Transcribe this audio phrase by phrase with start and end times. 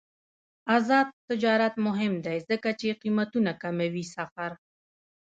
[0.75, 4.51] آزاد تجارت مهم دی ځکه چې قیمتونه کموي سفر.